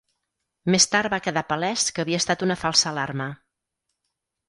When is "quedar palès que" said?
1.27-2.05